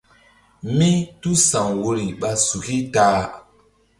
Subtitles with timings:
[0.77, 3.21] Mítúsa̧w woyri ɓa suki ta-a.